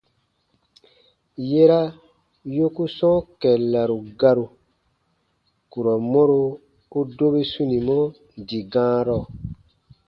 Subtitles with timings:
[1.49, 1.81] Yera
[2.55, 4.45] yoku sɔ̃ɔ kɛllaru garu,
[5.71, 6.41] kurɔ mɔro
[6.97, 7.97] u dobi sunimɔ
[8.47, 9.17] dii gãarɔ.